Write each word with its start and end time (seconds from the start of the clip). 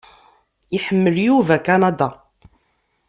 Iḥemmel 0.77 1.15
Yuba 1.25 1.55
Kanada. 1.65 2.09